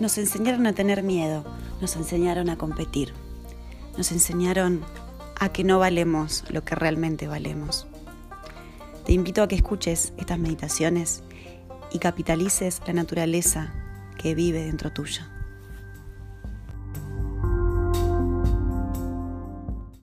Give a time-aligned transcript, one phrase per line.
[0.00, 1.44] nos enseñaron a tener miedo,
[1.80, 3.14] nos enseñaron a competir,
[3.96, 4.82] nos enseñaron
[5.38, 7.86] a que no valemos lo que realmente valemos.
[9.04, 11.22] Te invito a que escuches estas meditaciones
[11.92, 13.72] y capitalices la naturaleza
[14.18, 15.30] que vive dentro tuya.